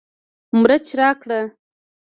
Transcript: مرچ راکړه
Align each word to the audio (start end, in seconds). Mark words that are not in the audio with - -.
مرچ 0.59 0.87
راکړه 0.99 1.39